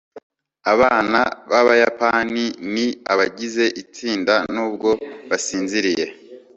abana 0.73 1.19
b'abayapani 1.51 2.45
ni 2.73 2.87
abagize 3.11 3.65
itsinda 3.81 4.33
nubwo 4.53 4.89
basinziriye 5.29 6.05